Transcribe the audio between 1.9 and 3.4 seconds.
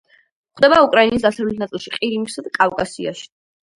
ყირიმსა და კავკასიაში.